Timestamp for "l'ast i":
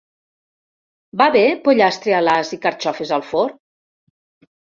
2.25-2.61